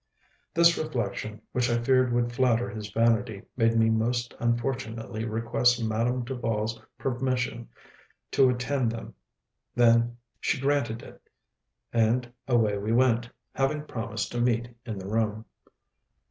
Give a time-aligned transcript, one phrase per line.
[0.55, 6.23] This reflection, which I feared would flatter his vanity, made me most unfortunately request Madame
[6.23, 7.69] Duval's permission
[8.31, 8.97] to attend
[9.75, 10.17] them.
[10.39, 11.21] She granted it;
[11.93, 15.45] and away we went, having promised to meet in the room.